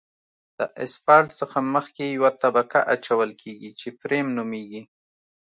[0.57, 4.81] د اسفالټ څخه مخکې یوه طبقه اچول کیږي چې فریم نومیږي